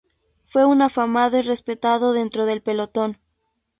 [0.47, 3.19] Fue un afamado y respetado dentro del pelotón.